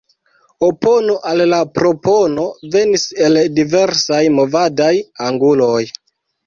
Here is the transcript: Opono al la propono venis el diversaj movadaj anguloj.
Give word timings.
Opono 0.67 1.17
al 1.31 1.43
la 1.51 1.59
propono 1.75 2.47
venis 2.77 3.07
el 3.29 3.39
diversaj 3.61 4.25
movadaj 4.41 4.93
anguloj. 5.31 5.81